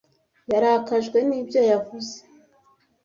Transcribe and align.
Yarakajwe 0.51 1.17
nibyo 1.29 1.61
yavuze. 1.71 2.15